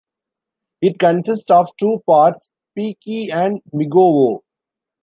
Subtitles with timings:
[0.81, 4.39] It consists of two parts: Piecki and Migowo.